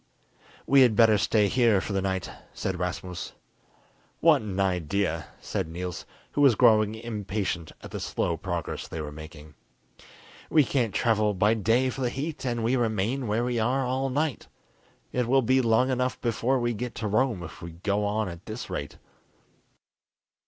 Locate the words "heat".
12.09-12.47